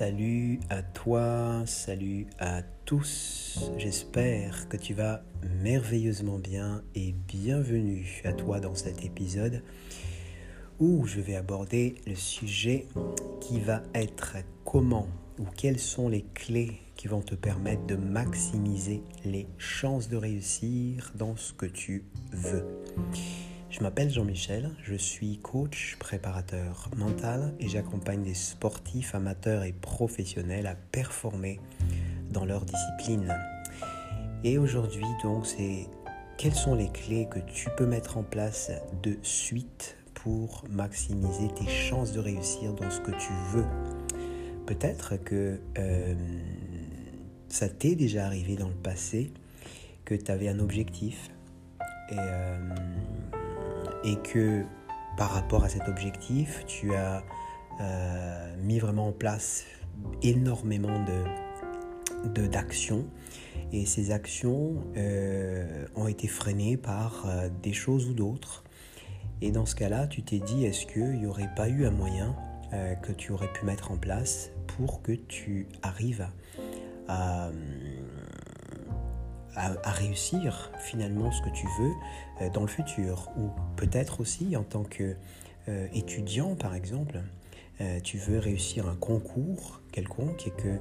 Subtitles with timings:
[0.00, 3.70] Salut à toi, salut à tous.
[3.76, 5.22] J'espère que tu vas
[5.62, 9.62] merveilleusement bien et bienvenue à toi dans cet épisode
[10.78, 12.86] où je vais aborder le sujet
[13.42, 15.06] qui va être comment
[15.38, 21.12] ou quelles sont les clés qui vont te permettre de maximiser les chances de réussir
[21.14, 22.64] dans ce que tu veux.
[23.70, 30.66] Je m'appelle Jean-Michel, je suis coach, préparateur mental et j'accompagne des sportifs amateurs et professionnels
[30.66, 31.60] à performer
[32.32, 33.32] dans leur discipline.
[34.42, 35.86] Et aujourd'hui donc c'est
[36.36, 38.72] quelles sont les clés que tu peux mettre en place
[39.04, 43.66] de suite pour maximiser tes chances de réussir dans ce que tu veux?
[44.66, 46.14] Peut-être que euh,
[47.48, 49.32] ça t'est déjà arrivé dans le passé
[50.04, 51.30] que tu avais un objectif
[52.10, 52.58] et euh,
[54.04, 54.64] et que
[55.16, 57.22] par rapport à cet objectif, tu as
[57.80, 59.64] euh, mis vraiment en place
[60.22, 61.04] énormément
[62.24, 63.06] de, d'actions
[63.72, 68.64] et ces actions euh, ont été freinées par euh, des choses ou d'autres.
[69.40, 72.36] Et dans ce cas-là, tu t'es dit, est-ce qu'il n'y aurait pas eu un moyen
[73.02, 76.28] que tu aurais pu mettre en place pour que tu arrives
[77.08, 77.50] à,
[79.56, 81.92] réussir finalement ce que tu veux
[82.40, 83.30] euh, dans le futur.
[83.36, 87.20] Ou peut-être aussi en tant qu'étudiant, euh, par exemple,
[87.80, 90.76] euh, tu veux réussir un concours quelconque et que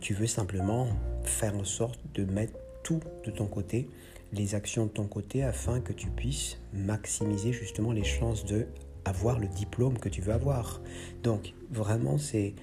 [0.00, 0.86] tu veux simplement
[1.24, 2.52] faire en sorte de mettre
[2.84, 3.90] tout de ton côté,
[4.32, 8.68] les actions de ton côté, afin que tu puisses maximiser justement les chances de
[9.04, 10.80] avoir le diplôme que tu veux avoir.
[11.24, 12.54] Donc vraiment, c'est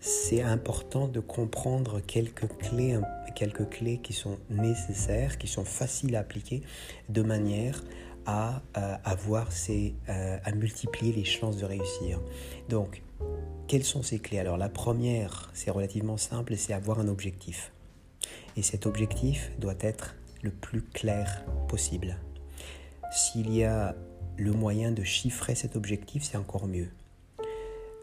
[0.00, 2.98] c'est important de comprendre quelques clés,
[3.34, 6.62] quelques clés qui sont nécessaires, qui sont faciles à appliquer,
[7.08, 7.82] de manière
[8.26, 12.20] à euh, avoir ces, euh, à multiplier les chances de réussir.
[12.68, 13.02] Donc,
[13.66, 14.38] quelles sont ces clés?
[14.38, 17.72] Alors, la première, c'est relativement simple, c'est avoir un objectif.
[18.56, 22.18] Et cet objectif doit être le plus clair possible.
[23.10, 23.96] S'il y a
[24.36, 26.90] le moyen de chiffrer cet objectif, c'est encore mieux.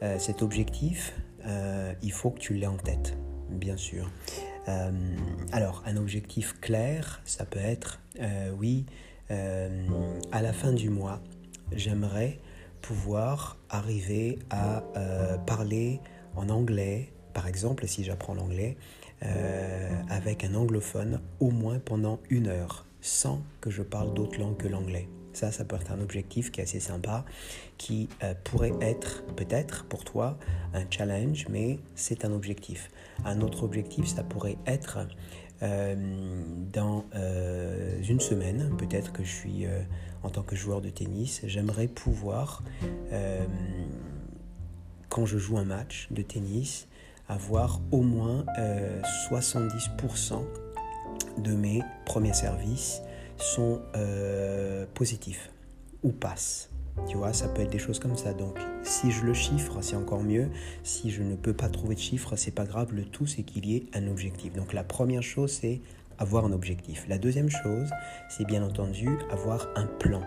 [0.01, 1.13] Euh, cet objectif,
[1.47, 3.17] euh, il faut que tu l'aies en tête,
[3.49, 4.09] bien sûr.
[4.67, 4.91] Euh,
[5.51, 8.85] alors, un objectif clair, ça peut être, euh, oui,
[9.29, 11.19] à la fin du mois,
[11.71, 12.37] j'aimerais
[12.81, 14.83] pouvoir arriver à
[15.47, 15.99] parler
[16.35, 18.77] en anglais, par exemple, si j'apprends l'anglais,
[20.09, 24.67] avec un anglophone au moins pendant une heure, sans que je parle d'autres langues que
[24.67, 25.09] l'anglais.
[25.35, 27.25] Ça, ça peut être un objectif qui est assez sympa,
[27.77, 30.37] qui euh, pourrait être peut-être pour toi
[30.73, 32.89] un challenge, mais c'est un objectif.
[33.25, 34.99] Un autre objectif, ça pourrait être
[35.61, 36.41] euh,
[36.71, 39.65] dans euh, une semaine, peut-être que je suis
[40.23, 42.63] en tant que joueur de tennis, j'aimerais pouvoir,
[45.09, 46.87] quand je joue un match de tennis,
[47.27, 48.45] avoir au moins
[49.29, 50.41] 70%
[51.39, 53.01] de mes premiers services
[53.37, 55.51] sont euh, positifs
[56.03, 56.69] ou passent.
[57.07, 58.33] Tu vois, ça peut être des choses comme ça.
[58.33, 60.49] Donc, si je le chiffre, c'est encore mieux.
[60.83, 62.93] Si je ne peux pas trouver de chiffre, c'est pas grave.
[62.93, 64.53] Le tout, c'est qu'il y ait un objectif.
[64.53, 65.81] Donc, la première chose, c'est
[66.17, 67.05] avoir un objectif.
[67.09, 67.89] La deuxième chose,
[68.29, 70.21] c'est bien entendu avoir un plan.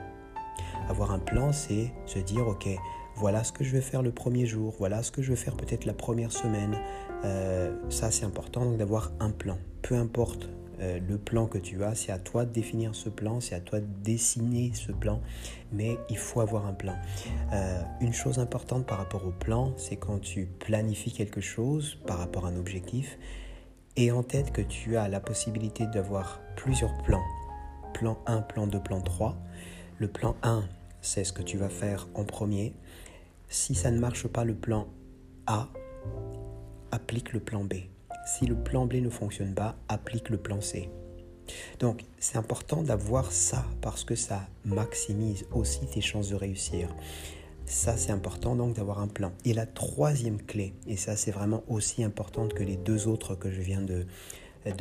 [0.88, 2.68] Avoir un plan, c'est se dire, ok,
[3.16, 5.56] voilà ce que je vais faire le premier jour, voilà ce que je vais faire
[5.56, 6.76] peut-être la première semaine.
[7.24, 9.58] Euh, ça, c'est important d'avoir un plan.
[9.82, 10.48] Peu importe
[10.81, 13.61] euh, le plan que tu as, c'est à toi de définir ce plan, c'est à
[13.61, 15.21] toi de dessiner ce plan,
[15.72, 16.94] mais il faut avoir un plan.
[17.53, 22.19] Euh, une chose importante par rapport au plan, c'est quand tu planifies quelque chose par
[22.19, 23.19] rapport à un objectif,
[23.97, 27.25] et en tête que tu as la possibilité d'avoir plusieurs plans.
[27.95, 29.37] Plan 1, plan 2, plan 3.
[29.99, 30.62] Le plan 1,
[31.00, 32.75] c'est ce que tu vas faire en premier.
[33.49, 34.87] Si ça ne marche pas le plan
[35.47, 35.69] A,
[36.93, 37.75] applique le plan B.
[38.28, 40.91] Si le plan B ne fonctionne pas, applique le plan C.
[41.78, 46.95] Donc, c'est important d'avoir ça parce que ça maximise aussi tes chances de réussir.
[47.65, 49.33] Ça, c'est important donc d'avoir un plan.
[49.47, 53.51] Et la troisième clé, et ça c'est vraiment aussi importante que les deux autres que
[53.51, 54.07] je viens de,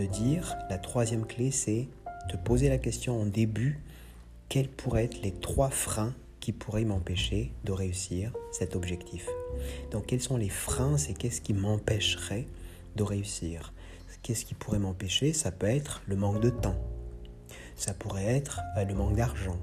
[0.06, 1.88] dire, la troisième clé c'est
[2.30, 3.80] te poser la question en début,
[4.50, 9.26] quels pourraient être les trois freins qui pourraient m'empêcher de réussir cet objectif?
[9.92, 12.46] Donc quels sont les freins, c'est qu'est-ce qui m'empêcherait
[12.98, 13.74] de réussir.
[14.24, 15.32] Qu'est-ce qui pourrait m'empêcher?
[15.32, 16.76] Ça peut être le manque de temps.
[17.78, 19.58] Ça pourrait être euh, le manque d'argent.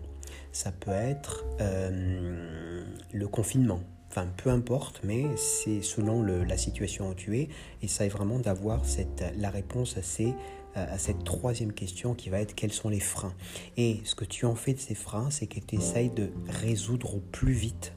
[0.52, 2.82] Ça peut être euh,
[3.12, 3.80] le confinement.
[4.08, 7.48] Enfin, peu importe, mais c'est selon la situation où tu es.
[7.82, 10.32] Est vraiment d'avoir cette, la réponse à, ces,
[10.76, 13.34] à cette troisième question qui va être quels sont les freins?
[13.76, 17.16] Et ce que tu en fais de ces freins, c'est que tu essayes de résoudre
[17.16, 17.92] au plus vite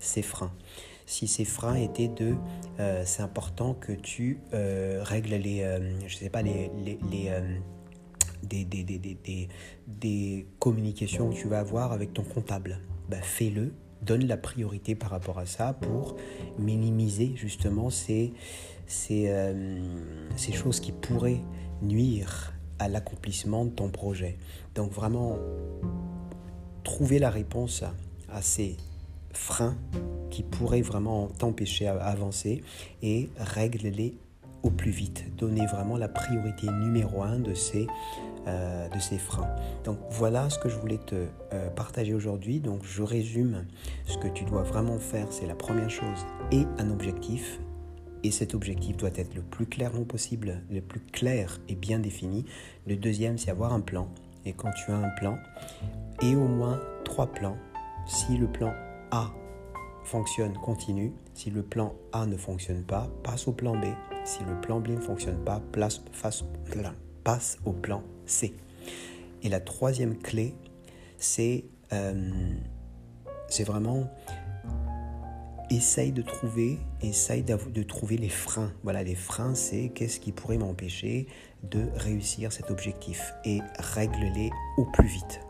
[0.00, 0.52] ces freins.
[1.08, 2.34] Si ces freins étaient de
[2.78, 5.64] euh, c'est important que tu euh, règles les,
[6.06, 7.30] je sais pas, les, les, les
[8.42, 9.48] des, des, des,
[9.86, 12.78] des, communications que tu vas avoir avec ton comptable.
[13.08, 13.72] Ben, fais-le,
[14.02, 16.16] donne la priorité par rapport à ça pour
[16.58, 18.32] minimiser justement ces,
[18.86, 19.32] ces,
[20.36, 21.40] ces choses qui pourraient
[21.82, 24.36] nuire à l'accomplissement de ton projet.
[24.74, 25.36] Donc vraiment,
[26.84, 27.82] trouver la réponse
[28.30, 28.76] à ces
[29.38, 29.76] freins
[30.30, 32.62] qui pourraient vraiment t'empêcher à avancer
[33.02, 34.14] et règle-les
[34.62, 35.24] au plus vite.
[35.36, 37.86] Donner vraiment la priorité numéro un de ces,
[38.46, 39.48] euh, de ces freins.
[39.84, 42.60] Donc voilà ce que je voulais te euh, partager aujourd'hui.
[42.60, 43.64] Donc je résume
[44.06, 45.28] ce que tu dois vraiment faire.
[45.30, 47.60] C'est la première chose et un objectif.
[48.24, 52.44] Et cet objectif doit être le plus clairement possible, le plus clair et bien défini.
[52.86, 54.08] Le deuxième, c'est avoir un plan.
[54.44, 55.38] Et quand tu as un plan,
[56.20, 57.56] et au moins trois plans,
[58.06, 58.72] si le plan
[59.10, 59.32] A
[60.04, 61.12] fonctionne, continue.
[61.34, 63.84] Si le plan A ne fonctionne pas, passe au plan B.
[64.24, 65.62] Si le plan B ne fonctionne pas,
[67.24, 68.54] passe au plan C.
[69.42, 70.54] Et la troisième clé,
[71.18, 72.54] c'est euh,
[73.66, 74.10] vraiment
[75.70, 78.72] essaye de trouver, essaye de trouver les freins.
[78.82, 81.26] Voilà, les freins, c'est qu'est-ce qui pourrait m'empêcher
[81.62, 85.40] de réussir cet objectif et règle-les au plus vite.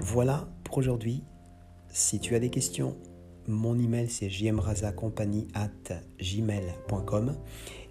[0.00, 1.24] Voilà pour aujourd'hui.
[1.92, 2.96] Si tu as des questions,
[3.46, 4.28] mon email c'est
[6.18, 7.36] gmail.com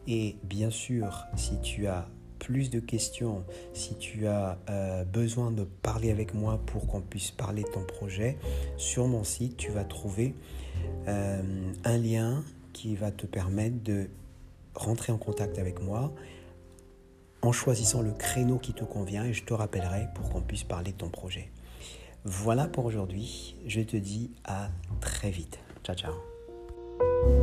[0.07, 2.09] et bien sûr si tu as
[2.39, 7.29] plus de questions, si tu as euh, besoin de parler avec moi pour qu'on puisse
[7.29, 8.39] parler de ton projet,
[8.75, 10.33] sur mon site tu vas trouver
[11.07, 12.43] euh, un lien
[12.73, 14.09] qui va te permettre de
[14.73, 16.11] rentrer en contact avec moi
[17.43, 20.91] en choisissant le créneau qui te convient et je te rappellerai pour qu'on puisse parler
[20.91, 21.51] de ton projet.
[22.23, 23.55] Voilà pour aujourd'hui.
[23.65, 24.69] Je te dis à
[24.99, 25.59] très vite.
[25.83, 27.40] Ciao, ciao.